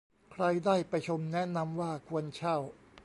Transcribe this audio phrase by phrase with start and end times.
[0.31, 2.57] ใครได้ไปชมแนะนำว่าควรเช่า